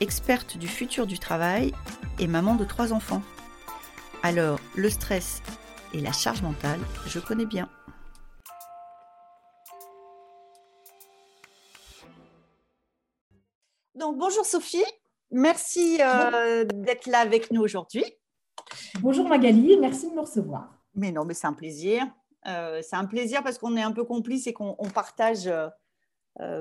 [0.00, 1.72] experte du futur du travail
[2.18, 3.22] et maman de trois enfants.
[4.22, 5.42] Alors, le stress
[5.92, 7.68] et la charge mentale, je connais bien.
[13.94, 14.84] Donc, bonjour Sophie,
[15.30, 18.04] merci euh, d'être là avec nous aujourd'hui.
[19.00, 20.72] Bonjour Magali, merci de me recevoir.
[20.94, 22.06] Mais non, mais c'est un plaisir.
[22.46, 25.68] Euh, c'est un plaisir parce qu'on est un peu complices et qu'on partage euh,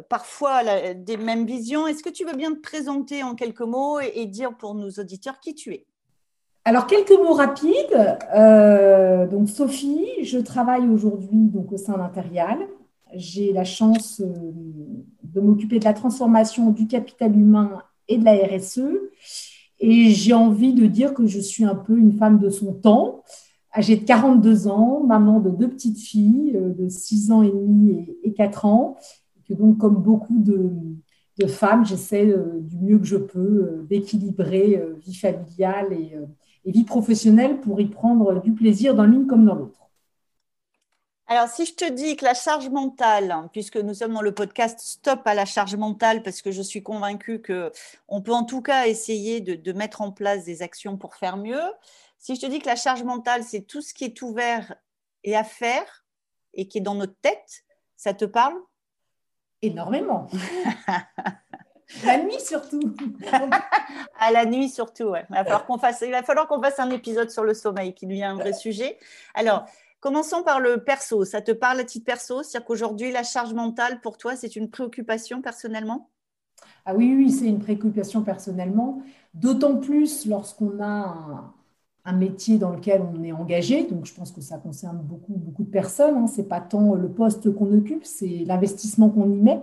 [0.09, 0.61] parfois
[0.93, 1.87] des mêmes visions.
[1.87, 5.39] Est-ce que tu veux bien te présenter en quelques mots et, dire pour nos auditeurs
[5.39, 5.85] qui tu es?
[6.65, 8.17] Alors, quelques mots rapides.
[9.31, 12.57] donc, Sophie, je travaille aujourd'hui donc, au sein d'Interial.
[13.13, 18.81] J'ai la chance de m'occuper de la transformation du capital humain et de la RSE.
[19.79, 23.23] Et j'ai envie de dire que je suis un peu une femme de son temps,
[23.75, 28.07] âgée de 42 ans, maman de deux petites filles euh, de 6 ans et demi
[28.23, 28.97] et 4 ans.
[29.47, 34.83] Que donc, comme beaucoup de, femmes, j'essaie euh, du mieux que je peux euh, d'équilibrer
[34.99, 36.17] vie familiale et,
[36.65, 39.87] vie professionnelle pour y prendre du plaisir dans l'une comme dans l'autre.
[41.29, 44.79] Alors, si je te dis que la charge mentale, puisque nous sommes dans le podcast
[44.79, 48.87] Stop à la charge mentale, parce que je suis convaincue qu'on peut en tout cas
[48.87, 51.61] essayer de, mettre en place des actions pour faire mieux.
[52.17, 54.75] Si je te dis que la charge mentale, c'est tout ce qui est ouvert
[55.25, 56.05] et à faire
[56.53, 57.65] et qui est dans notre tête,
[57.97, 58.55] ça te parle?
[59.61, 60.27] Énormément.
[62.05, 62.95] la nuit surtout.
[64.19, 65.25] à la nuit surtout, ouais.
[65.29, 67.93] Il va falloir qu'on fasse, il va falloir qu'on fasse un épisode sur le sommeil
[67.93, 68.97] qui devient un vrai sujet.
[69.33, 69.65] Alors,
[69.99, 71.25] Commençons par le perso.
[71.25, 72.43] Ça te parle à titre perso?
[72.43, 76.11] C'est-à-dire qu'aujourd'hui, la charge mentale, pour toi, c'est une préoccupation personnellement?
[76.85, 79.01] Ah oui, oui, c'est une préoccupation personnellement.
[79.33, 81.53] D'autant plus lorsqu'on a un,
[82.13, 83.83] métier dans lequel on est engagé.
[83.83, 86.15] Donc, je pense que ça concerne beaucoup, beaucoup de personnes.
[86.15, 86.27] Hein.
[86.27, 89.61] Ce n'est pas tant le poste qu'on occupe, c'est l'investissement qu'on y met.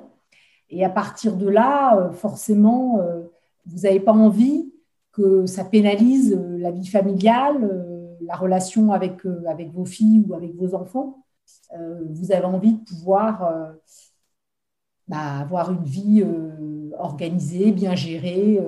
[0.71, 3.23] Et à partir de là, euh, forcément, euh,
[3.67, 4.73] vous n'avez pas envie
[5.13, 7.91] que ça pénalise euh, la vie familiale
[8.21, 11.27] la relation avec, avec vos filles ou avec vos enfants,
[12.09, 13.53] vous avez envie de pouvoir
[15.09, 16.25] bah, avoir une vie
[16.99, 18.59] organisée, bien gérée,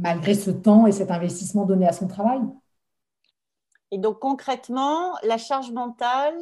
[0.00, 2.40] malgré ce temps et cet investissement donné à son travail.
[3.90, 6.34] Et donc concrètement, la charge mentale,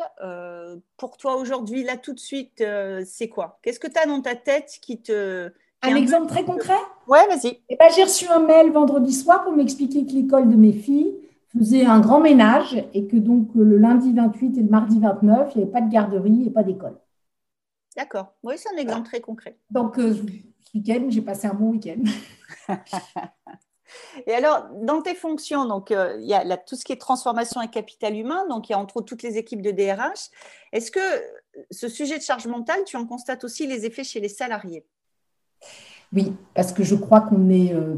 [0.96, 2.64] pour toi aujourd'hui, là tout de suite,
[3.04, 3.60] c'est quoi?
[3.62, 5.52] Qu'est-ce que tu as dans ta tête qui te...
[5.82, 6.74] un, exemple très concret?
[7.06, 7.60] Ouais, vas-y.
[7.68, 11.14] Eh ben, j'ai reçu un mail vendredi soir pour m'expliquer que l'école de mes filles
[11.56, 15.58] faisait un grand ménage et que donc le lundi 28 et le mardi 29, il
[15.58, 16.96] n'y avait pas de garderie et pas d'école.
[17.96, 18.34] D'accord.
[18.42, 19.56] Oui, c'est un exemple très concret.
[19.70, 20.22] Donc, euh, ce
[20.74, 22.02] week-end, j'ai passé un bon week-end.
[24.26, 27.62] et alors, dans tes fonctions, donc euh, il y a tout ce qui est transformation
[27.62, 30.28] et capital humain, donc il y a entre autres toutes les équipes de DRH.
[30.72, 31.00] Est-ce que
[31.70, 34.84] ce sujet de charge mentale, tu en constates aussi les effets chez les salariés?
[36.12, 37.94] Oui, parce que je crois qu'on est euh,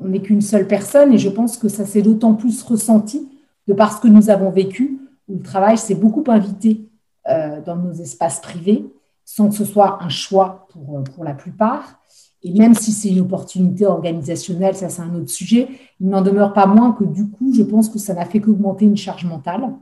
[0.00, 3.28] on n'est qu'une seule personne et je pense que ça s'est d'autant plus ressenti
[3.68, 4.98] de parce que nous avons vécu,
[5.28, 6.88] où le travail s'est beaucoup invité
[7.28, 8.86] euh, dans nos espaces privés,
[9.34, 12.00] sans que ce soit un choix pour, euh, pour la plupart.
[12.42, 15.68] Et même si c'est une opportunité organisationnelle, ça c'est un autre sujet,
[16.00, 18.86] il n'en demeure pas moins que du coup, je pense que ça n'a fait qu'augmenter
[18.86, 19.74] une charge mentale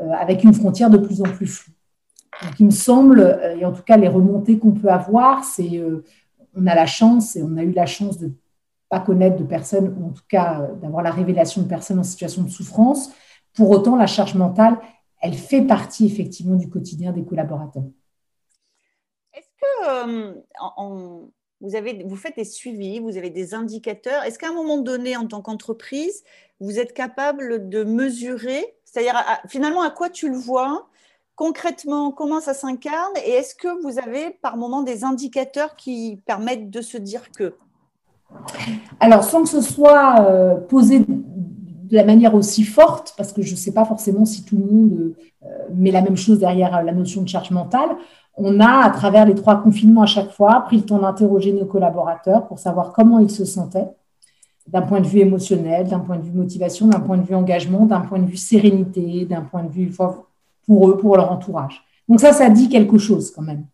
[0.00, 1.72] euh, avec une frontière de plus en plus floue.
[2.42, 5.82] Donc il me semble, et en tout cas les remontées qu'on peut avoir, c'est
[6.54, 8.32] on a la chance et on a eu la chance de
[8.88, 12.04] pas connaître de personnes, ou en tout cas euh, d'avoir la révélation de personnes en
[12.04, 13.10] situation de souffrance.
[13.54, 14.78] Pour autant, la charge mentale,
[15.20, 17.84] elle fait partie effectivement du quotidien des collaborateurs.
[19.88, 20.32] Euh,
[21.60, 24.22] vous, avez, vous faites des suivis, vous avez des indicateurs.
[24.24, 26.24] Est-ce qu'à un moment donné, en tant qu'entreprise,
[26.60, 30.88] vous êtes capable de mesurer, c'est-à-dire finalement à quoi tu le vois
[31.36, 36.70] concrètement, comment ça s'incarne et est-ce que vous avez par moment des indicateurs qui permettent
[36.70, 37.54] de se dire que?
[38.98, 41.04] Alors, sans que ce soit euh, posé
[41.88, 44.64] de la manière aussi forte, parce que je ne sais pas forcément si tout le
[44.64, 45.12] monde
[45.44, 47.90] euh, met la même chose derrière la notion de charge mentale,
[48.36, 51.64] on a, à travers les trois confinements à chaque fois, pris le temps d'interroger nos
[51.64, 53.88] collaborateurs pour savoir comment ils se sentaient,
[54.66, 57.86] d'un point de vue émotionnel, d'un point de vue motivation, d'un point de vue engagement,
[57.86, 59.90] d'un point de vue sérénité, d'un point de vue
[60.66, 61.82] pour eux, pour leur entourage.
[62.08, 63.64] Donc ça, ça dit quelque chose quand même.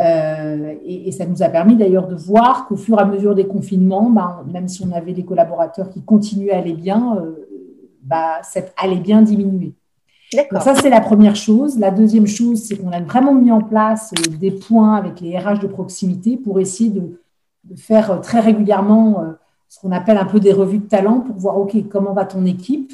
[0.00, 3.46] Euh, et, ça nous a permis d'ailleurs de voir qu'au fur et à mesure des
[3.46, 7.43] confinements, bah, même si on avait des collaborateurs qui continuaient à aller bien, euh,
[8.04, 9.74] bah, cette allait bien diminuer.
[10.32, 11.78] Donc ça, c'est la première chose.
[11.78, 15.38] La deuxième chose, c'est qu'on a vraiment mis en place euh, des points avec les
[15.38, 17.20] RH de proximité pour essayer de,
[17.76, 19.24] faire très régulièrement
[19.70, 22.44] ce qu'on appelle un peu des revues de talent pour voir, OK, comment va ton
[22.44, 22.92] équipe?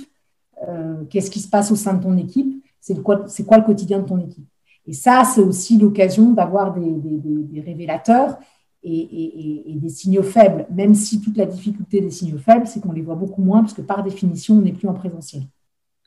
[1.08, 2.62] Qu'est-ce qui se passe au sein de ton équipe?
[2.80, 4.46] C'est quoi, quoi le quotidien de ton équipe?
[4.86, 8.38] Et ça, c'est aussi l'occasion d'avoir des, révélateurs
[8.82, 13.02] et, des signaux faibles, même si toute la difficulté des signaux faibles, c'est qu'on les
[13.02, 15.42] voit beaucoup moins, parce que par définition, on n'est plus en présentiel.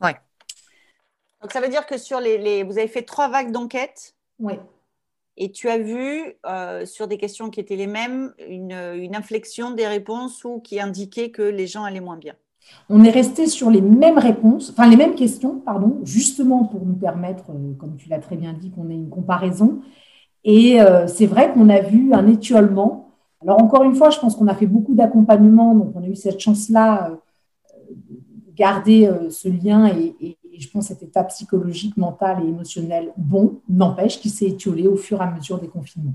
[0.02, 0.12] Oui.
[1.42, 4.16] Donc ça veut dire que sur les, vous avez fait trois vagues d'enquête.
[4.40, 4.54] Oui.
[5.36, 9.72] Et tu as vu euh, sur des questions qui étaient les mêmes une, une inflexion
[9.72, 12.36] des réponses ou qui indiquait que les gens allaient moins bien?
[12.90, 16.96] On est resté sur les mêmes réponses, enfin les mêmes questions, pardon, justement pour nous
[16.96, 19.81] permettre, euh, comme tu l'as très bien dit, qu'on ait une comparaison.
[20.44, 23.10] Et euh, c'est vrai qu'on a vu un étiolement.
[23.42, 26.16] Alors encore une fois, je pense qu'on a fait beaucoup d'accompagnement, donc on a eu
[26.16, 27.16] cette chance-là euh,
[27.90, 34.19] de garder ce lien et, je pense cette état psychologique, mentale et émotionnelle bon, n'empêche
[34.19, 36.13] qu'il s'est étiolé au fur et à mesure des confinements.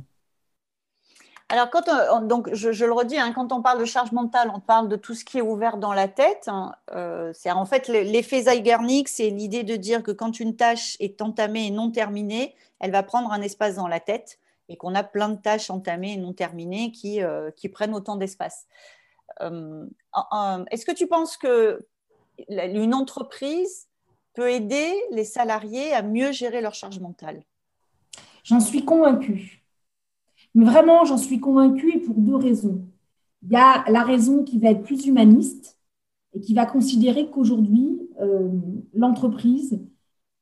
[1.51, 1.89] Alors, quand
[2.27, 5.15] donc je, le redis, hein, quand on parle de charge mentale, on parle de tout
[5.15, 6.45] ce qui est ouvert dans la tête.
[6.49, 6.75] Hein.
[6.95, 11.69] Euh, en fait l'effet Zeigarnik, c'est l'idée de dire que quand une tâche est entamée
[11.69, 15.31] et non terminée, elle va prendre un espace dans la tête et qu'on a plein
[15.31, 18.67] de tâches entamées et non terminées qui, euh, qui prennent autant d'espace.
[19.41, 19.87] Euh,
[20.71, 21.87] est-ce que tu penses que
[22.49, 23.89] une entreprise
[24.35, 27.43] peut aider les salariés à mieux gérer leur charge mentale?
[28.45, 29.63] J'en suis convaincue.
[30.55, 32.85] Mais vraiment, j'en suis convaincue pour deux raisons.
[33.43, 35.79] Il y a la raison qui va être plus humaniste
[36.35, 38.51] et qui va considérer qu'aujourd'hui, euh,
[38.95, 39.81] l'entreprise,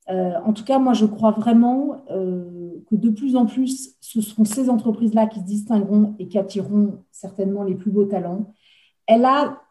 [0.08, 4.20] euh, en tout cas, moi, je crois vraiment euh, que de plus en plus, ce
[4.20, 8.52] seront ces entreprises-là qui se distingueront et qui attireront certainement les plus beaux talents.
[9.06, 9.62] Elle a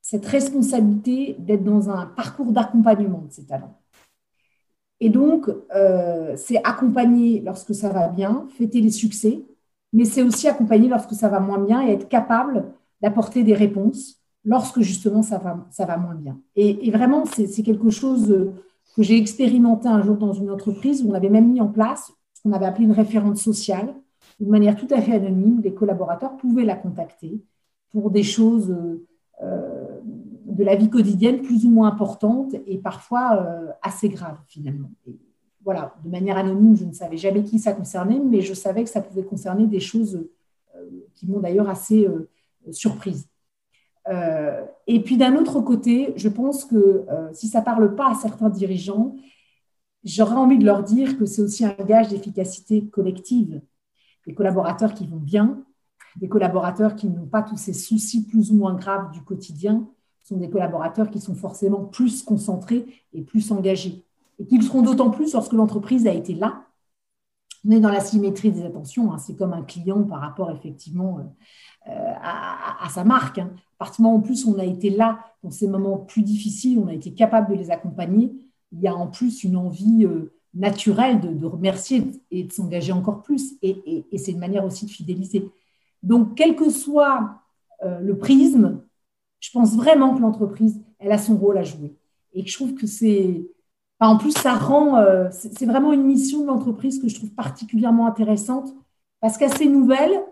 [0.00, 3.78] cette responsabilité d'être dans un parcours d'accompagnement de ces talents.
[5.00, 5.48] Et donc,
[6.36, 9.44] c'est accompagner lorsque ça va bien, fêter les succès,
[9.92, 12.66] mais c'est aussi accompagner lorsque ça va moins bien et être capable
[13.00, 16.38] d'apporter des réponses lorsque justement ça va, ça va moins bien.
[16.56, 18.50] Et, vraiment, c'est quelque chose
[18.96, 22.12] que j'ai expérimenté un jour dans une entreprise où on avait même mis en place
[22.34, 23.94] ce qu'on avait appelé une référente sociale,
[24.40, 27.42] de manière tout à fait anonyme, les collaborateurs pouvaient la contacter
[27.90, 28.76] pour des choses
[29.42, 29.98] euh,
[30.44, 34.90] de la vie quotidienne plus ou moins importante et parfois euh, assez grave finalement.
[35.68, 38.88] Voilà, de manière anonyme, je ne savais jamais qui ça concernait, mais je savais que
[38.88, 40.26] ça pouvait concerner des choses
[40.74, 42.30] euh, qui m'ont d'ailleurs assez euh,
[42.70, 43.28] surprise.
[44.86, 47.04] et puis d'un autre côté, je pense que
[47.34, 49.14] si ça ne parle pas à certains dirigeants,
[50.04, 53.60] j'aurais envie de leur dire que c'est aussi un gage d'efficacité collective.
[54.26, 55.62] Des collaborateurs qui vont bien,
[56.16, 59.86] des collaborateurs qui n'ont pas tous ces soucis plus ou moins graves du quotidien,
[60.24, 64.07] sont des collaborateurs qui sont forcément plus concentrés et plus engagés.
[64.38, 66.64] Et qu'ils seront d'autant plus lorsque l'entreprise a été là.
[67.66, 69.12] On est dans la symétrie des attentions.
[69.12, 69.18] Hein.
[69.18, 71.18] C'est comme un client par rapport effectivement
[71.88, 73.38] euh, à, sa marque.
[73.38, 73.50] Hein.
[73.56, 76.94] À partir en plus on a été là dans ces moments plus difficiles, on a
[76.94, 78.32] été capable de les accompagner,
[78.72, 83.22] il y a en plus une envie euh, naturelle de, remercier et de s'engager encore
[83.22, 83.54] plus.
[83.62, 85.50] Et, c'est une manière aussi de fidéliser.
[86.02, 87.42] Donc, quel que soit
[87.84, 88.82] euh, le prisme,
[89.40, 91.94] je pense vraiment que l'entreprise, elle a son rôle à jouer.
[92.32, 93.46] Et je trouve que c'est.
[94.06, 94.96] En plus, ça rend.
[94.96, 98.72] Euh, c'est vraiment une mission de l'entreprise que je trouve particulièrement intéressante
[99.20, 100.22] parce est nouvelle,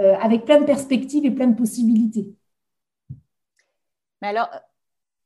[0.00, 2.34] euh, avec plein de perspectives et plein de possibilités.
[4.20, 4.48] Mais alors,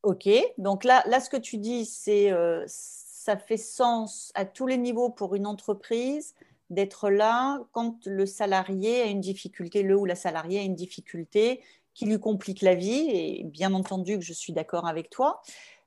[0.03, 0.29] OK.
[0.59, 4.77] Donc là, là ce que tu dis, c'est euh, ça fait sens à tous les
[4.77, 6.35] niveaux pour une entreprise
[6.69, 11.63] d'être là quand le salarié a une difficulté, le ou la salariée a une difficulté
[11.95, 13.09] qui lui complique la vie.
[13.11, 15.43] Et bien entendu que je suis d'accord avec toi.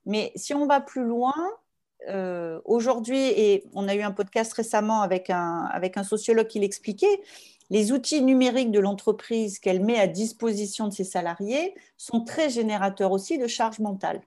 [0.06, 1.34] Mais si on va plus loin,
[2.10, 6.60] euh, aujourd'hui, et on a eu un podcast récemment avec un, avec un sociologue qui
[6.60, 7.22] l'expliquait,
[7.70, 13.12] les outils numériques de l'entreprise qu'elle met à disposition de ses salariés sont très générateurs
[13.12, 14.22] aussi de charge mentale.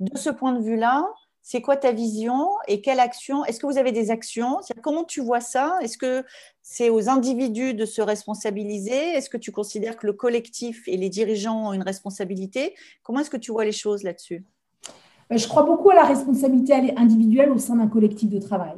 [0.00, 1.06] De ce point de vue-là,
[1.42, 3.44] c'est quoi ta vision et quelle action?
[3.46, 4.60] Est-ce que vous avez des actions?
[4.82, 5.78] Comment tu vois ça?
[5.80, 6.24] Est-ce que
[6.62, 9.14] c'est aux individus de se responsabiliser?
[9.14, 12.74] Est-ce que tu considères que le collectif et les dirigeants ont une responsabilité?
[13.02, 14.44] Comment est-ce que tu vois les choses là-dessus?
[15.30, 18.76] Je crois beaucoup à la responsabilité individuelle au sein d'un collectif de travail.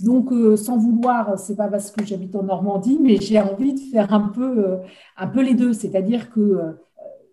[0.00, 3.80] Donc, euh, sans vouloir, c'est pas parce que j'habite en Normandie, mais j'ai envie de
[3.92, 4.76] faire un peu, euh,
[5.16, 5.72] un peu les deux.
[5.72, 6.72] C'est-à-dire que euh,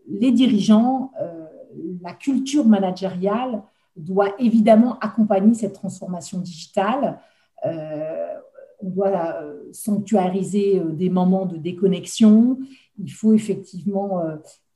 [0.07, 1.11] les dirigeants,
[2.01, 3.61] la culture managériale,
[3.95, 7.19] doit évidemment accompagner cette transformation digitale.
[7.65, 8.25] Euh,
[8.81, 9.35] on doit
[9.73, 12.57] sanctuariser des moments de déconnexion.
[12.97, 14.21] Il faut effectivement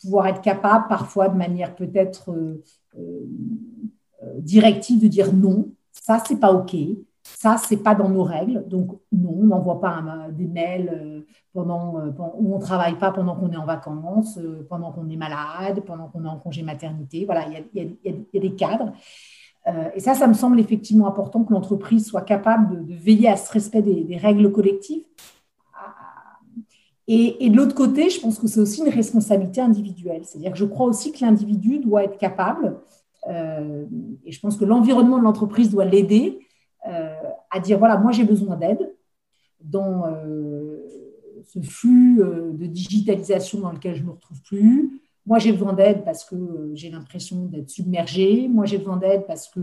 [0.01, 2.35] pouvoir être capable, parfois de manière peut-être
[4.39, 6.75] directive, de dire non, ça, c'est pas OK.
[7.23, 8.67] Ça, c'est pas dans nos règles.
[8.67, 11.21] Donc, non, on n'envoie pas des mails euh,
[11.53, 15.15] pendant, euh, ou on travaille pas pendant qu'on est en vacances, euh, pendant qu'on est
[15.15, 17.23] malade, pendant qu'on est en congé maternité.
[17.23, 17.63] Voilà, il
[18.03, 18.91] y a, des cadres.
[19.95, 23.51] et ça, ça me semble effectivement important que l'entreprise soit capable de, veiller à ce
[23.53, 25.05] respect des, règles collectives.
[27.07, 30.21] Et, de l'autre côté, je pense que c'est aussi une responsabilité individuelle.
[30.23, 32.77] C'est-à-dire que je crois aussi que l'individu doit être capable,
[33.29, 36.39] et je pense que l'environnement de l'entreprise doit l'aider
[36.87, 37.13] euh,
[37.49, 38.93] à dire voilà, moi j'ai besoin d'aide
[39.61, 40.85] dans euh,
[41.45, 45.01] ce flux euh, de digitalisation dans lequel je ne me retrouve plus.
[45.25, 48.49] Moi j'ai besoin d'aide parce que j'ai l'impression d'être submergée.
[48.49, 49.61] Moi j'ai besoin d'aide parce que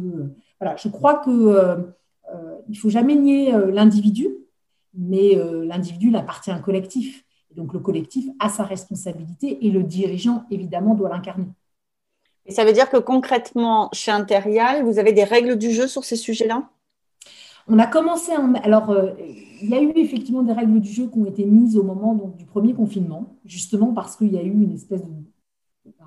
[0.59, 1.77] voilà, je crois que
[2.69, 4.29] il faut jamais nier l'individu,
[4.95, 7.27] mais l'individu il appartient à un collectif.
[7.51, 11.47] Et donc le collectif a sa responsabilité et le dirigeant évidemment doit l'incarner.
[12.47, 16.05] Et ça veut dire que concrètement, chez Interial, vous avez des règles du jeu sur
[16.05, 16.69] ces sujets-là?
[17.69, 18.55] On a commencé en.
[18.55, 19.13] Alors, euh,
[19.63, 22.15] il y a eu effectivement des règles du jeu qui ont été mises au moment
[22.15, 25.13] donc, du premier confinement, justement parce qu'il y a eu une espèce de.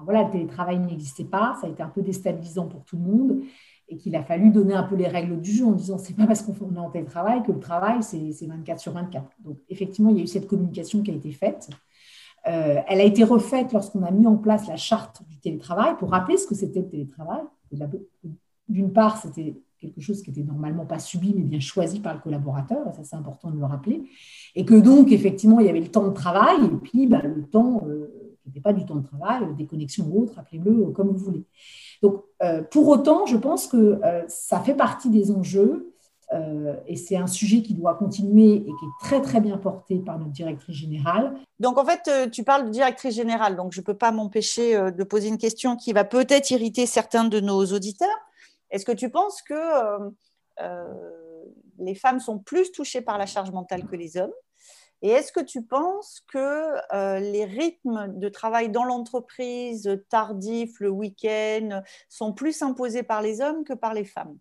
[0.04, 3.44] voilà, le télétravail n'existait pas, ça a été un peu déstabilisant pour tout le monde
[3.90, 6.26] et qu'il a fallu donner un peu les règles du jeu en disant c'est pas
[6.26, 9.26] parce qu'on est en télétravail que le travail c'est 24 sur 24.
[9.44, 11.70] Donc, effectivement, il y a eu cette communication qui a été faite.
[12.48, 16.10] Euh, elle a été refaite lorsqu'on a mis en place la charte du télétravail pour
[16.10, 17.44] rappeler ce que c'était le télétravail.
[18.68, 22.20] D'une part, c'était quelque chose qui était normalement pas subi, mais bien choisi par le
[22.20, 24.04] collaborateur, et ça c'est important de le rappeler,
[24.56, 27.44] et que donc effectivement il y avait le temps de travail, et puis bah, le
[27.44, 28.08] temps euh,
[28.46, 31.44] n'était pas du temps de travail, des connexions ou autres, appelez-le comme vous voulez.
[32.04, 35.90] Donc euh, pour autant, je pense que euh, ça fait partie des enjeux,
[36.88, 40.18] et c'est un sujet qui doit continuer et qui est très très bien porté par
[40.18, 41.36] notre directrice générale.
[41.60, 45.04] Donc en fait, tu parles de directrice générale, donc je ne peux pas m'empêcher de
[45.04, 48.10] poser une question qui va peut-être irriter certains de nos auditeurs.
[48.74, 50.10] Est-ce que tu penses que euh,
[50.62, 51.44] euh,
[51.78, 54.34] les femmes sont plus touchées par la charge mentale que les hommes?
[55.04, 60.90] Et est-ce que tu penses que euh, les rythmes de travail dans l'entreprise, tardifs, le
[60.90, 64.38] week-end, sont plus imposés par les hommes que par les femmes?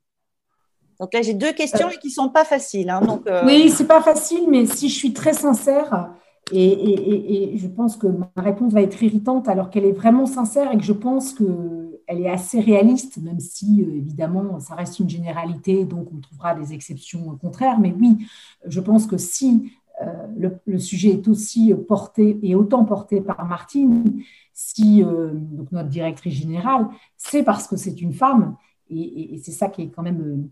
[1.00, 2.88] Donc là, j'ai deux questions qui ne sont pas faciles.
[2.88, 6.14] Hein, donc, Oui, ce n'est pas facile, mais si je suis très sincère,
[6.50, 10.76] et, je pense que ma réponse va être irritante alors qu'elle est vraiment sincère et
[10.76, 15.84] que je pense qu'elle est assez réaliste, même si euh, évidemment ça reste une généralité,
[15.84, 17.78] donc on trouvera des exceptions contraires.
[17.78, 18.26] Mais oui,
[18.66, 24.22] je pense que si euh, le, sujet est aussi porté et autant porté par Martine,
[24.52, 28.56] si euh, donc notre directrice générale, c'est parce que c'est une femme
[28.90, 30.48] et, c'est ça qui est quand même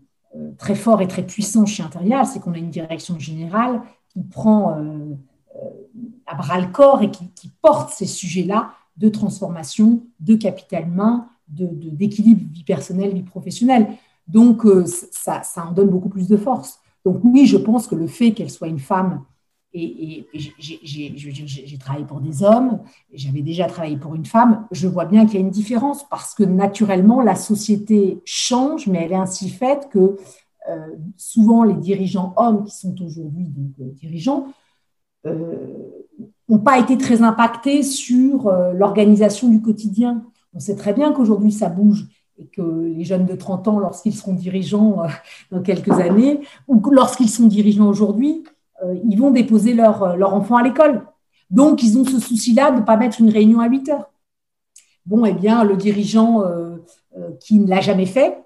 [0.57, 4.77] très fort et très puissant chez Interial, c'est qu'on a une direction générale qui prend
[5.55, 5.69] euh,
[6.25, 12.41] à bras le corps et qui, porte ces sujets-là de transformation, de capital humain, d'équilibre
[12.51, 13.87] vie personnelle, vie professionnelle.
[14.27, 16.79] Donc, euh, ça, en donne beaucoup plus de force.
[17.03, 19.23] Donc, oui, je pense que le fait qu'elle soit une femme,
[19.73, 20.27] et,
[20.59, 22.79] j'ai travaillé pour des hommes,
[23.13, 26.33] j'avais déjà travaillé pour une femme, je vois bien qu'il y a une différence parce
[26.33, 30.17] que naturellement, la société change, mais elle est ainsi faite que
[30.69, 30.87] euh,
[31.17, 33.45] souvent les dirigeants hommes qui sont aujourd'hui
[33.77, 34.47] dirigeants
[35.25, 40.23] n'ont euh, pas été très impactés sur euh, l'organisation du quotidien.
[40.53, 44.15] On sait très bien qu'aujourd'hui, ça bouge et que les jeunes de 30 ans, lorsqu'ils
[44.15, 45.07] seront dirigeants euh,
[45.51, 48.43] dans quelques années, ou lorsqu'ils sont dirigeants aujourd'hui,
[49.03, 51.05] ils vont déposer leur, leur enfant à l'école.
[51.49, 54.11] Donc, ils ont ce souci-là de ne pas mettre une réunion à 8 heures.
[55.05, 56.43] Bon, eh bien, le dirigeant
[57.39, 58.37] qui ne l'a jamais fait,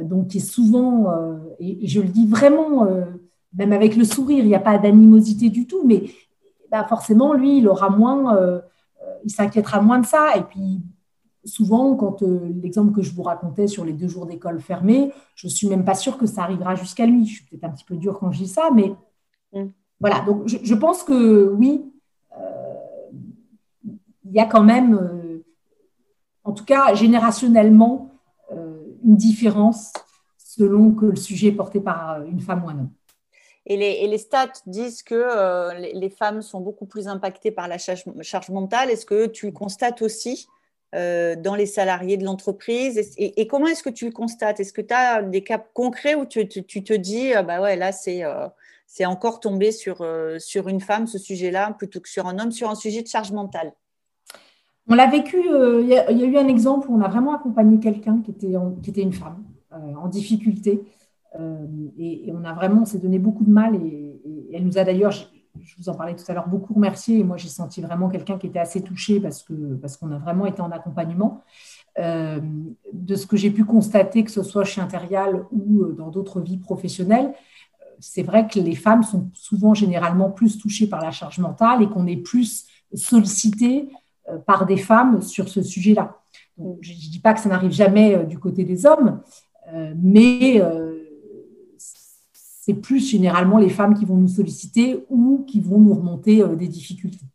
[0.00, 1.12] donc qui est souvent,
[1.58, 2.86] et, je le dis vraiment
[3.56, 6.04] même avec le sourire, il n'y a pas d'animosité du tout, mais
[6.70, 8.60] bah, forcément, lui, il aura moins, euh,
[9.02, 10.36] euh, il s'inquiétera moins de ça.
[10.36, 10.82] Et puis,
[11.44, 15.46] souvent, quand euh, l'exemple que je vous racontais sur les deux jours d'école fermés, je
[15.46, 17.26] ne suis même pas sûre que ça arrivera jusqu'à lui.
[17.26, 18.92] Je suis peut-être un petit peu dure quand je dis ça, mais
[19.52, 19.66] mm.
[20.00, 20.20] voilà.
[20.20, 21.84] Donc, je, pense que oui,
[24.24, 25.42] il y a quand même,
[26.44, 28.12] en tout cas, générationnellement,
[28.50, 29.92] une différence
[30.38, 32.90] selon que le sujet est porté par une femme ou un homme.
[33.68, 33.76] Et
[34.06, 38.04] les, stats disent que euh, les, femmes sont beaucoup plus impactées par la charge,
[38.48, 38.90] mentale.
[38.90, 40.46] Est-ce que tu le constates aussi
[40.94, 43.12] euh, dans les salariés de l'entreprise?
[43.18, 44.60] Et, comment est-ce que tu le constates?
[44.60, 47.90] Est-ce que tu as des cas concrets où tu, te dis, ah bah ouais, là,
[47.90, 48.46] c'est euh,
[48.86, 50.06] c'est encore tombé sur,
[50.38, 53.32] sur une femme, ce sujet-là, plutôt que sur un homme, sur un sujet de charge
[53.32, 53.72] mentale
[54.88, 58.22] On l'a vécu, il y, a eu un exemple où on a vraiment accompagné quelqu'un
[58.22, 60.82] qui était, qui était une femme en difficulté.
[61.40, 61.66] Euh,
[61.98, 64.20] et, on a vraiment, s'est donné beaucoup de mal et,
[64.52, 67.18] elle nous a d'ailleurs, je vous en parlais tout à l'heure, beaucoup remercié.
[67.18, 70.46] Et moi, j'ai senti vraiment quelqu'un qui était assez touché parce qu'on parce a vraiment
[70.46, 71.42] été en accompagnement.
[71.98, 72.40] Euh,
[72.92, 76.40] de ce que j'ai pu constater, que ce soit chez Interial ou euh, dans d'autres
[76.40, 77.32] vies professionnelles, euh,
[78.00, 81.88] c'est vrai que les femmes sont souvent généralement plus touchées par la charge mentale et
[81.88, 83.88] qu'on est plus sollicité
[84.46, 86.18] par des femmes sur ce sujet-là.
[86.58, 89.20] je ne dis pas que ça n'arrive jamais du côté des hommes,
[89.96, 90.60] mais
[91.78, 96.68] c'est plus généralement les femmes qui vont nous solliciter ou qui vont nous remonter des
[96.68, 97.26] difficultés.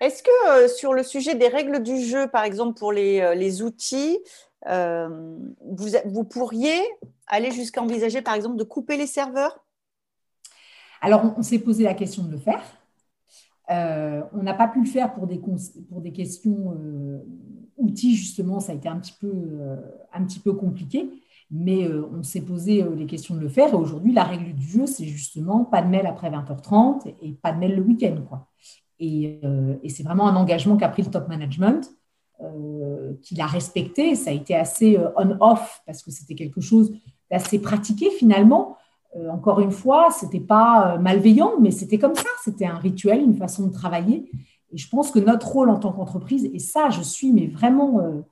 [0.00, 3.64] Est-ce que euh, sur le sujet des règles du jeu, par exemple pour les, euh,
[3.64, 4.18] outils,
[4.68, 5.36] euh,
[6.04, 6.80] vous, pourriez
[7.28, 9.64] aller jusqu'à envisager, par exemple, de couper les serveurs?
[11.00, 12.62] Alors, on, s'est posé la question de le faire.
[13.68, 16.76] on n'a pas pu le faire pour des, questions
[17.76, 19.32] outils, justement, ça a été un petit peu,
[20.12, 21.08] un petit peu compliqué.
[21.50, 23.68] Mais on s'est posé les questions de le faire.
[23.68, 27.52] Et aujourd'hui, la règle du jeu, c'est justement pas de mail après 20h30 et pas
[27.52, 28.16] de mail le week-end.
[28.28, 28.48] Quoi.
[29.00, 31.90] Euh, et, c'est vraiment un engagement qu'a pris le top management,
[32.40, 34.14] euh, qu'il a respecté.
[34.14, 36.92] Ça a été assez euh, on-off parce que c'était quelque chose
[37.30, 38.76] d'assez pratiqué finalement.
[39.30, 42.28] encore une fois, ce n'était pas malveillant, mais c'était comme ça.
[42.44, 44.30] C'était un rituel, une façon de travailler.
[44.72, 48.22] Et je pense que notre rôle en tant qu'entreprise, et ça, je suis, mais vraiment,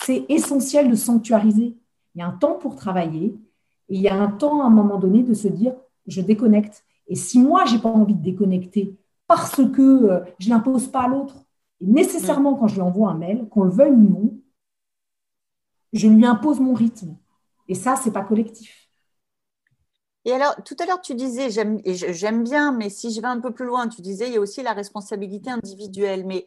[0.00, 1.76] c'est essentiel de sanctuariser.
[2.14, 3.38] Il y a un temps pour travailler
[3.88, 5.74] et il y a un temps à un moment donné de se dire,
[6.06, 6.84] je déconnecte.
[7.08, 11.02] Et si moi, je n'ai pas envie de déconnecter parce que euh, je n'impose pas
[11.02, 11.36] à l'autre.
[11.80, 14.34] Et nécessairement, quand je lui envoie un mail, qu'on le veuille ou non,
[15.92, 17.16] je lui impose mon rythme.
[17.68, 18.88] Et ça, ce n'est pas collectif.
[20.24, 23.52] Et alors, tout à l'heure, tu disais, j'aime bien, mais si je vais un peu
[23.52, 26.26] plus loin, tu disais, il y a aussi la responsabilité individuelle.
[26.26, 26.46] Mais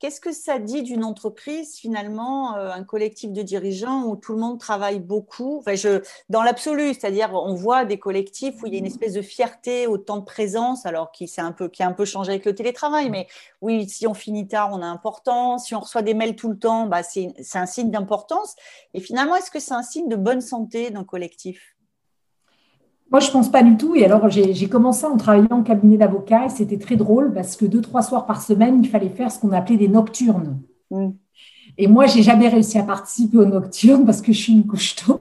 [0.00, 4.38] Qu'est-ce que ça dit d'une entreprise, finalement, euh, un collectif de dirigeants où tout le
[4.38, 5.58] monde travaille beaucoup?
[5.58, 9.14] Enfin, je, Dans l'absolu, c'est-à-dire on voit des collectifs où il y a une espèce
[9.14, 12.32] de fierté au temps de présence, alors qui, un peu, qui a un peu changé
[12.32, 13.28] avec le télétravail, mais
[13.60, 16.58] oui, si on finit tard, on a importance, si on reçoit des mails tout le
[16.58, 18.56] temps, bah, c'est un signe d'importance.
[18.94, 21.73] Et finalement, est-ce que c'est un signe de bonne santé d'un collectif?
[23.10, 23.94] Moi, je ne pense pas du tout.
[23.94, 27.64] Et alors, j'ai commencé en travaillant en cabinet d'avocat et c'était très drôle parce que
[27.64, 30.58] deux, trois soirs par semaine, il fallait faire ce qu'on appelait des nocturnes.
[30.90, 31.10] Mm.
[31.76, 34.94] Et moi, j'ai jamais réussi à participer aux nocturnes parce que je suis une couche
[35.06, 35.20] tôt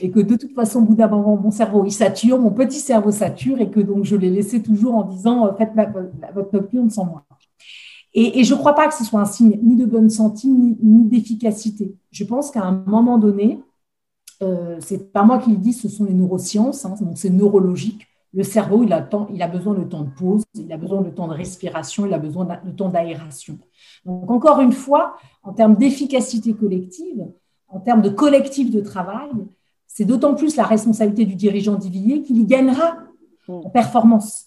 [0.00, 2.78] et que de toute façon, au bout d'un moment, mon cerveau, il sature, mon petit
[2.78, 5.72] cerveau sature et que donc je l'ai laissé toujours en disant euh, faites
[6.34, 7.24] votre nocturne sans moi.
[8.12, 11.04] Et, je ne crois pas que ce soit un signe ni de bonne santé ni
[11.04, 11.94] d'efficacité.
[12.10, 13.60] Je pense qu'à un moment donné,
[14.42, 18.06] euh, c'est pas moi qui le dis, ce sont les neurosciences, hein, donc c'est neurologique.
[18.32, 21.10] Le cerveau, il a, il a besoin de temps de pause, il a besoin de
[21.10, 23.58] temps de respiration, il a besoin de temps d'aération.
[24.04, 27.26] Donc, encore une fois, en termes d'efficacité collective,
[27.68, 29.30] en termes de collectif de travail,
[29.86, 32.98] c'est d'autant plus la responsabilité du dirigeant d'Ivilliers qu'il y gagnera
[33.48, 34.46] en performance.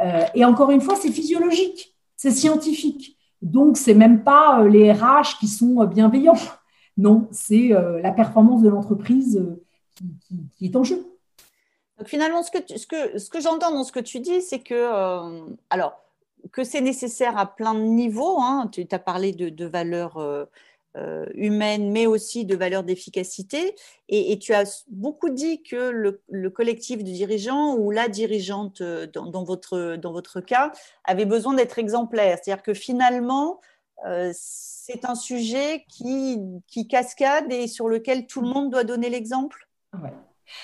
[0.00, 3.18] Euh, et encore une fois, c'est physiologique, c'est scientifique.
[3.42, 6.38] Donc, c'est même pas euh, les RH qui sont bienveillants.
[6.98, 9.62] Non, c'est euh, la performance de l'entreprise euh,
[10.56, 11.06] qui, est en jeu.
[11.98, 14.60] Donc finalement, ce que, ce que, ce que j'entends dans ce que tu dis, c'est
[14.60, 15.98] que, euh, alors,
[16.50, 18.40] que c'est nécessaire à plein de niveaux.
[18.40, 18.68] Hein.
[18.72, 20.48] tu as parlé de, valeurs
[21.34, 23.76] humaines, mais aussi de valeurs d'efficacité.
[24.08, 25.90] Et, tu as beaucoup dit que
[26.26, 30.72] le, collectif de dirigeants ou la dirigeante, dans, votre, dans votre cas,
[31.04, 32.38] avait besoin d'être exemplaire.
[32.42, 33.60] C'est-à-dire que finalement,
[34.32, 39.68] c'est un sujet qui, qui, cascade et sur lequel tout le monde doit donner l'exemple
[39.94, 40.12] Ouais.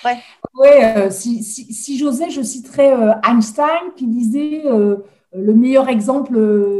[0.03, 0.97] Ouais.
[0.97, 4.97] Euh, si, si, j'osais, je citerais euh, Einstein qui disait euh,
[5.33, 6.33] le meilleur exemple,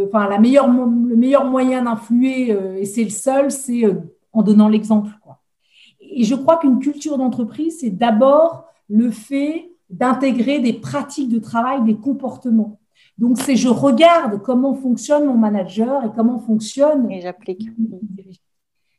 [0.08, 3.84] enfin la meilleure, le meilleur moyen d'influer, et c'est le seul, c'est
[4.34, 5.12] en donnant l'exemple.
[6.02, 11.84] Et je crois qu'une culture d'entreprise, c'est d'abord le fait d'intégrer des pratiques de travail,
[11.84, 12.80] des comportements.
[13.19, 17.12] Donc, c'est je regarde comment fonctionne mon manager et comment fonctionne.
[17.12, 17.69] Et j'applique.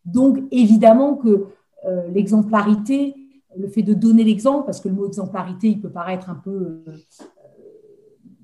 [0.04, 1.46] Donc, évidemment que
[1.86, 3.14] euh, l'exemplarité,
[3.56, 6.82] le fait de donner l'exemple, parce que le mot exemplarité, il peut paraître un peu.
[6.86, 6.96] Euh,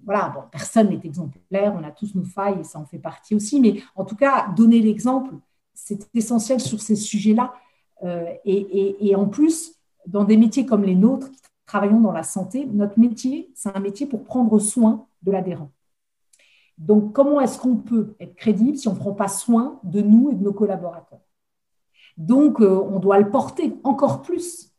[0.06, 3.34] voilà, bon, personne n'est exemplaire, on a tous nos failles et ça en fait partie
[3.34, 5.34] aussi, mais en tout cas, donner l'exemple,
[5.74, 7.52] c'est essentiel sur ces sujets-là.
[8.04, 9.74] Euh, et, et, en plus,
[10.06, 13.80] dans des métiers comme les nôtres, qui travaillons dans la santé, notre métier, c'est un
[13.80, 15.70] métier pour prendre soin de l'adhérent.
[16.78, 20.30] Donc, comment est-ce qu'on peut être crédible si on ne prend pas soin de nous
[20.30, 21.20] et de nos collaborateurs?
[22.16, 24.72] Donc, euh, on doit le porter encore plus,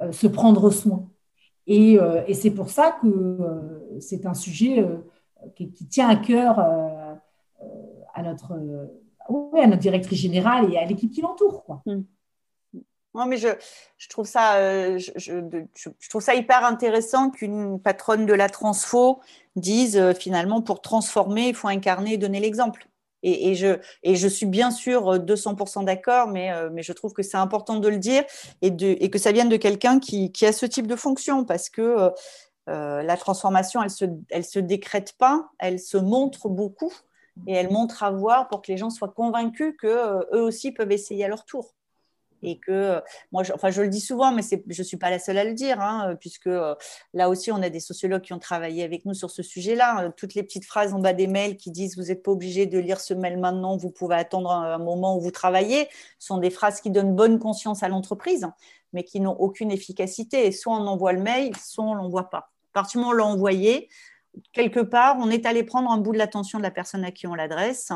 [0.00, 1.08] euh, se prendre soin.
[1.66, 4.86] Et, euh, c'est pour ça que c'est un sujet
[5.54, 8.52] qui, tient à cœur à, notre,
[9.28, 11.64] à notre directrice générale et à l'équipe qui l'entoure.
[11.86, 12.00] Mmh.
[13.18, 13.48] Non, mais je,
[14.08, 19.18] trouve ça, euh, je, trouve ça hyper intéressant qu'une patronne de la transfo
[19.56, 22.86] dise euh, finalement pour transformer, il faut incarner et donner l'exemple.
[23.24, 27.88] Et, je, suis bien sûr 200% d'accord, mais, euh, je trouve que c'est important de
[27.88, 28.22] le dire
[28.62, 32.12] et, que ça vienne de quelqu'un qui, a ce type de fonction parce que
[32.68, 36.92] euh, la transformation, elle se, elle se décrète pas, elle se montre beaucoup
[37.48, 40.92] et elle montre à voir pour que les gens soient convaincus que eux aussi peuvent
[40.92, 41.74] essayer à leur tour
[42.42, 43.00] et que
[43.32, 45.44] moi, je, enfin, je le dis souvent, mais je ne suis pas la seule à
[45.44, 46.74] le dire, hein, puisque euh,
[47.14, 50.04] là aussi, on a des sociologues qui ont travaillé avec nous sur ce sujet-là.
[50.04, 52.66] Euh, toutes les petites phrases en bas des mails qui disent vous n'êtes pas obligé
[52.66, 56.50] de lire ce mail maintenant, vous pouvez attendre un moment où vous travaillez, sont des
[56.50, 58.46] phrases qui donnent bonne conscience à l'entreprise,
[58.92, 60.46] mais qui n'ont aucune efficacité.
[60.46, 62.50] Et soit on envoie le mail, soit on ne l'envoie pas.
[62.72, 63.88] À partir du moment où on l'a envoyé,
[64.52, 67.26] quelque part, on est allé prendre un bout de l'attention de la personne à qui
[67.26, 67.92] on l'adresse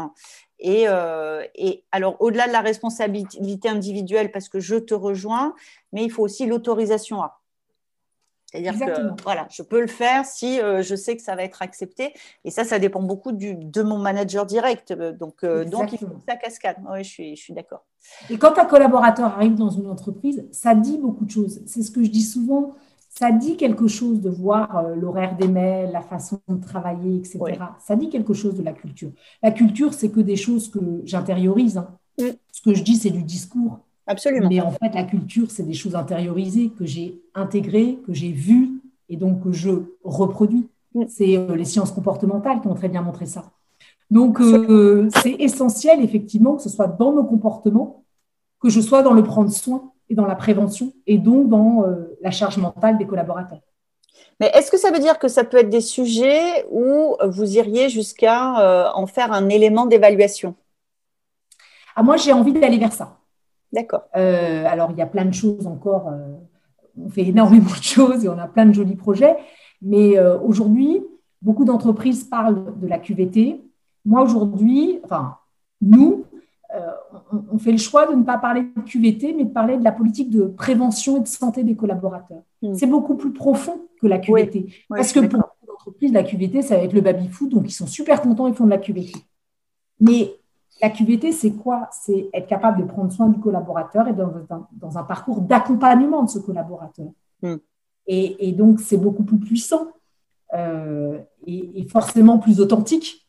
[0.64, 5.54] euh, et, alors, au-delà de la responsabilité individuelle, parce que je te rejoins,
[5.92, 7.38] mais il faut aussi l'autorisation à.
[8.46, 11.62] C'est-à-dire que voilà, je peux le faire si euh, je sais que ça va être
[11.62, 12.12] accepté.
[12.44, 14.92] Et ça, ça dépend beaucoup du, de mon manager direct.
[14.92, 16.76] Donc, euh, donc il faut que ça cascade.
[16.86, 17.86] Oui, je suis, je suis d'accord.
[18.28, 21.62] Et quand un collaborateur arrive dans une entreprise, ça dit beaucoup de choses.
[21.64, 22.74] C'est ce que je dis souvent
[23.14, 27.40] ça dit quelque chose de voir euh, l'horaire des mails, la façon de travailler, etc.
[27.78, 29.10] Ça dit quelque chose de la culture.
[29.42, 31.76] La culture, c'est que des choses que j'intériorise.
[31.76, 31.88] Hein.
[32.18, 32.28] Mm.
[32.50, 33.80] Ce que je dis, c'est du discours.
[34.06, 34.48] Absolument.
[34.48, 38.80] Mais en fait, la culture, c'est des choses intériorisées que j'ai intégrées, que j'ai vues
[39.10, 39.70] et donc que je
[40.04, 40.66] reproduis.
[40.94, 41.04] Mm.
[41.08, 43.44] C'est euh, les sciences comportementales qui ont très bien montré ça.
[44.10, 48.04] Donc, euh, c'est essentiel, effectivement, que ce soit dans nos comportements,
[48.58, 52.30] que je sois dans le prendre soin dans la prévention et donc dans euh, la
[52.30, 53.60] charge mentale des collaborateurs.
[54.40, 57.88] Mais est-ce que ça veut dire que ça peut être des sujets où vous iriez
[57.88, 60.54] jusqu'à euh, en faire un élément d'évaluation?
[61.94, 63.18] Ah, Moi, j'ai envie d'aller vers ça.
[63.72, 64.04] D'accord.
[64.16, 66.10] Euh, alors, il y a plein de choses encore.
[66.98, 69.36] on fait énormément de choses et on a plein de jolis projets.
[69.80, 71.02] Mais aujourd'hui,
[71.40, 73.60] beaucoup d'entreprises parlent de la QVT.
[74.04, 75.36] Moi, aujourd'hui, enfin,
[75.80, 76.21] nous,
[77.52, 79.92] on, fait le choix de ne pas parler de QVT, mais de parler de la
[79.92, 82.42] politique de prévention et de santé des collaborateurs.
[82.62, 82.74] Hmm.
[82.74, 84.66] C'est beaucoup plus profond que la QVT.
[84.88, 88.22] parce que pour l'entreprise, la QVT, ça va être le baby-food, donc ils sont super
[88.22, 89.12] contents, ils font de la QVT.
[90.00, 90.34] Mais
[90.80, 91.88] la QVT, c'est quoi?
[91.92, 94.32] C'est être capable de prendre soin du collaborateur et dans,
[94.72, 97.06] dans, un parcours d'accompagnement de ce collaborateur.
[97.42, 97.56] Hmm.
[98.06, 99.88] Et, donc, c'est beaucoup plus puissant
[100.54, 103.26] euh, et, forcément plus authentique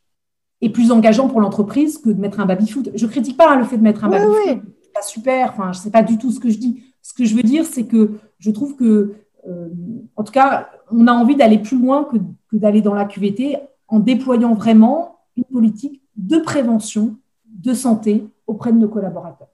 [0.63, 2.91] et plus engageant pour l'entreprise que de mettre un baby-foot.
[2.95, 4.63] Je ne critique pas hein, le fait de mettre un baby-foot.
[4.81, 6.83] C'est pas super, enfin, je sais pas du tout ce que je dis.
[7.01, 9.13] Ce que je veux dire, c'est que je trouve que,
[9.45, 9.67] euh,
[10.15, 12.15] en tout cas, on a envie d'aller plus loin que,
[12.55, 13.57] d'aller dans la QVT
[13.89, 19.49] en déployant vraiment une politique de prévention, de santé auprès de nos collaborateurs.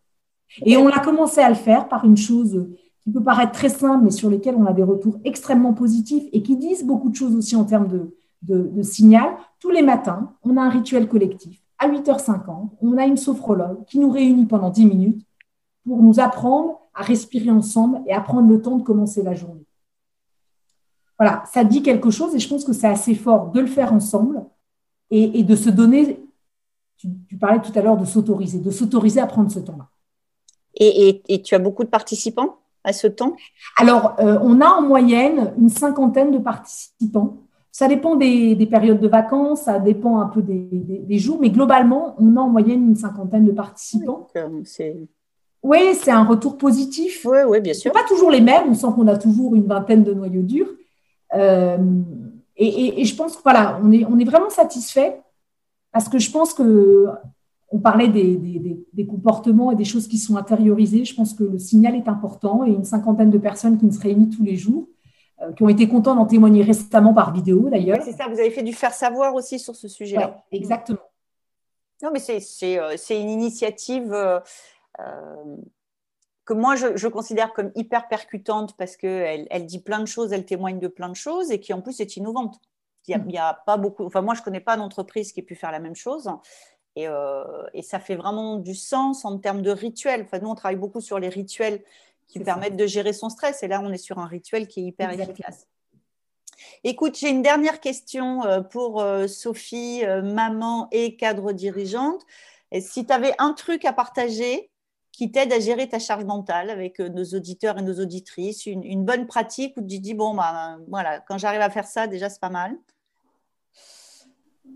[0.64, 2.68] Et on a commencé à le faire par une chose
[3.02, 6.44] qui peut paraître très simple, mais sur lesquelles on a des retours extrêmement positifs et
[6.44, 9.36] qui disent beaucoup de choses aussi en termes de, de, signal.
[9.60, 11.62] Tous les matins, on a un rituel collectif.
[11.78, 15.26] À 8h50, on a une sophrologue qui nous réunit pendant 10 minutes
[15.86, 19.66] pour nous apprendre à respirer ensemble et à prendre le temps de commencer la journée.
[21.18, 23.94] Voilà, ça dit quelque chose et je pense que c'est assez fort de le faire
[23.94, 24.46] ensemble
[25.12, 26.24] et, de se donner,
[26.98, 29.88] tu, parlais tout à l'heure de s'autoriser, de s'autoriser à prendre ce temps-là.
[30.76, 33.36] Et, tu as beaucoup de participants à ce temps?
[33.78, 37.38] Alors, euh, on a en moyenne une cinquantaine de participants
[37.72, 42.36] ça dépend des, périodes de vacances, ça dépend un peu des, jours, mais globalement, on
[42.36, 44.28] a en moyenne une cinquantaine de participants.
[45.62, 47.26] Oui, c'est un retour positif.
[47.26, 47.92] Oui, oui, bien sûr.
[47.92, 50.70] Pas toujours les mêmes, on sent qu'on a toujours une vingtaine de noyaux durs.
[51.36, 51.78] Euh,
[52.56, 55.22] et, je pense que voilà, on est, on est vraiment satisfait
[55.92, 57.08] parce que je pense que
[57.72, 58.36] on parlait des,
[58.94, 61.06] des, comportements et des choses qui sont intériorisées.
[61.06, 64.00] Je pense que le signal est important et une cinquantaine de personnes qui ne se
[64.00, 64.89] réunissent tous les jours euh,
[65.56, 68.02] qui ont été contents d'en témoigner récemment par vidéo d'ailleurs.
[68.04, 70.44] c'est ça, vous avez fait du faire savoir aussi sur ce sujet-là.
[70.52, 71.00] exactement.
[72.02, 74.40] Non, mais c'est euh, une initiative euh,
[76.46, 80.46] que moi je, considère comme hyper percutante parce qu'elle elle dit plein de choses, elle
[80.46, 82.60] témoigne de plein de choses et qui en plus est innovante.
[83.08, 85.44] Il n'y a, a, pas beaucoup, enfin moi je ne connais pas d'entreprise qui ait
[85.44, 86.30] pu faire la même chose.
[86.96, 87.08] Et,
[87.74, 90.24] et, ça fait vraiment du sens en termes de rituels.
[90.24, 91.82] Enfin, nous, on travaille beaucoup sur les rituels
[92.30, 93.64] qui permettent de gérer son stress.
[93.64, 95.68] Et là, on est sur un rituel qui est hyper efficace.
[96.84, 102.26] Écoute, j'ai une dernière question euh, pour euh, Sophie, euh, maman et cadre dirigeante.
[102.80, 104.70] si tu avais un truc à partager
[105.12, 109.28] qui t'aide à gérer ta charge mentale avec nos auditeurs et nos auditrices, une, bonne
[109.28, 112.50] pratique où tu dis, bon, bah, voilà, quand j'arrive à faire ça, déjà, c'est pas
[112.50, 112.78] mal.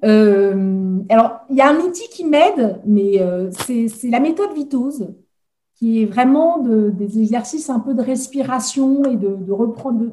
[0.02, 3.20] alors, il y a un outil qui m'aide, mais
[3.58, 5.14] c'est la méthode Vitose
[5.84, 10.06] qui est vraiment des exercices un peu de respiration et de, reprendre.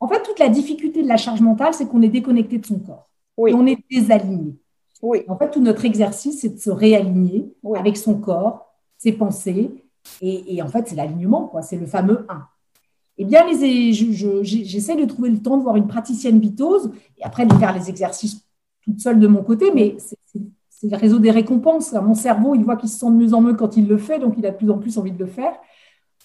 [0.00, 2.78] En fait, toute la difficulté de la charge mentale, c'est qu'on est déconnecté de son
[2.78, 3.10] corps.
[3.46, 4.56] Et on est désaligné.
[5.02, 5.24] Oui.
[5.28, 9.70] En fait, tout notre exercice, c'est de se réaligner avec son corps, ses pensées.
[10.22, 11.60] Et, en fait, c'est l'alignement, quoi.
[11.60, 12.46] C'est le fameux 1.
[13.18, 17.52] Eh bien, j'essaie de trouver le temps de voir une praticienne vitose et après de
[17.52, 18.46] faire les exercices
[18.80, 20.16] toute seule de mon côté, mais c'est
[20.82, 21.92] le réseau des récompenses.
[21.92, 24.18] Mon cerveau, il voit qu'il se sent de mieux en mieux quand il le fait,
[24.18, 25.52] donc il a de plus en plus envie de le faire.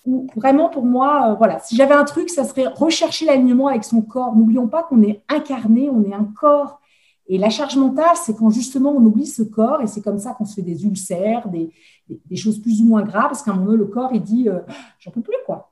[0.06, 3.84] Ou vraiment, pour moi, euh, voilà, si j'avais un truc, ça serait rechercher l'alignement avec
[3.84, 4.36] son corps.
[4.36, 6.82] N'oublions pas qu'on est incarné, on est un corps.
[7.28, 10.34] Et la charge mentale, c'est quand justement on oublie ce corps, et c'est comme ça
[10.34, 11.72] qu'on se fait des ulcères, des,
[12.36, 14.60] choses plus ou moins graves, parce qu'à un moment le corps, il dit euh,
[15.00, 15.72] J'en peux plus, quoi.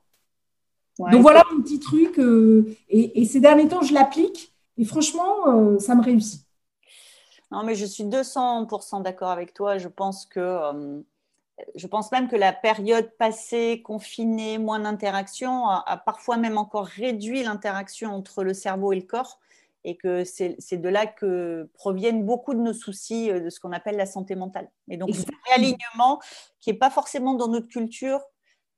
[0.98, 2.18] Donc voilà mon petit truc.
[2.18, 6.41] Euh, et, ces derniers temps, je l'applique, et franchement, ça me réussit.
[7.52, 9.76] Non, mais je suis 200% d'accord avec toi.
[9.76, 11.02] Je pense que euh,
[11.74, 17.42] je pense même que la période passée, confinée, moins d'interaction, a, parfois même encore réduit
[17.42, 19.38] l'interaction entre le cerveau et le corps,
[19.84, 23.72] et que c'est de là que proviennent beaucoup de nos soucis euh, de ce qu'on
[23.72, 24.70] appelle la santé mentale.
[24.88, 26.20] Et donc, ce réalignement,
[26.58, 28.22] qui n'est pas forcément dans notre culture,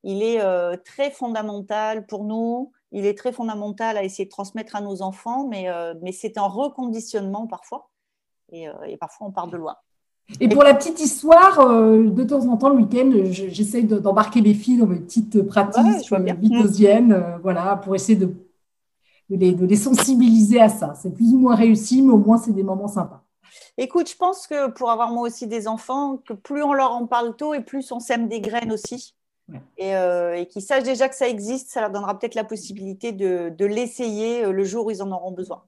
[0.03, 2.73] il est euh, très fondamental pour nous.
[2.91, 5.67] Il est très fondamental à essayer de transmettre à nos enfants, mais,
[6.03, 7.91] mais c'est un reconditionnement parfois.
[8.55, 9.77] Euh, et, parfois on part de loin.
[10.41, 14.55] Et pour la petite histoire, euh, de temps en temps, le week-end, j'essaie d'embarquer mes
[14.55, 18.35] filles dans mes petites pratiques vitosiennes, euh, voilà, pour essayer de,
[19.29, 20.95] les, de, les, sensibiliser à ça.
[20.95, 23.23] C'est plus ou moins réussi, mais au moins, c'est des moments sympas.
[23.77, 27.07] Écoute, je pense que pour avoir moi aussi des enfants, que plus on leur en
[27.07, 29.15] parle tôt et plus on sème des graines aussi.
[29.77, 33.51] Et, et qu'ils sachent déjà que ça existe, ça leur donnera peut-être la possibilité de,
[33.51, 35.63] de l'essayer le jour où ils en auront besoin.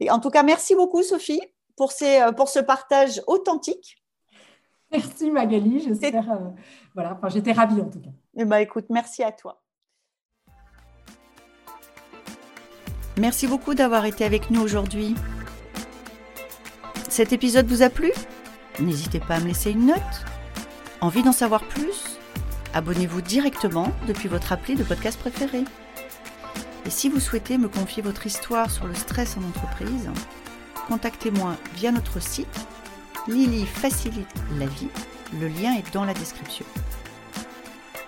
[0.00, 1.40] Et en tout cas, merci beaucoup, Sophie
[1.76, 4.02] pour, euh, pour ce partage authentique.
[4.90, 6.30] Merci Magali, j'espère.
[6.30, 6.50] Euh,
[6.94, 8.10] voilà, enfin, j'étais ravie en tout cas.
[8.36, 9.62] Eh ben, écoute, merci à toi.
[13.18, 15.14] Merci beaucoup d'avoir été avec nous aujourd'hui.
[17.08, 18.10] Cet épisode vous a plu?
[18.80, 20.24] N'hésitez pas à me laisser une note.
[21.02, 22.18] Envie d'en savoir plus?
[22.72, 25.64] Abonnez-vous directement depuis votre appli de podcast préféré.
[26.86, 30.10] Et si vous souhaitez me confier votre histoire sur le stress en entreprise,
[30.88, 32.66] contactez-moi via notre site.
[33.28, 34.88] Lily facilite la vie.
[35.40, 36.66] Le lien est dans la description.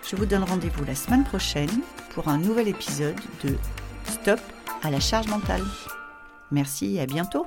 [0.09, 3.57] Je vous donne rendez-vous la semaine prochaine pour un nouvel épisode de
[4.05, 4.41] Stop
[4.83, 5.65] à la charge mentale.
[6.51, 7.47] Merci et à bientôt